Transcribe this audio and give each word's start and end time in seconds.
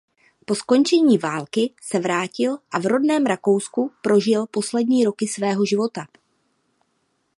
Po 0.45 0.55
skončení 0.55 1.17
války 1.17 1.73
se 1.81 1.99
vrátil 1.99 2.57
a 2.71 2.79
v 2.79 2.85
rodném 2.85 3.25
Rakousku 3.25 3.91
prožil 4.03 4.47
poslední 4.51 5.05
roky 5.05 5.27
svého 5.27 5.65
života. 5.65 6.07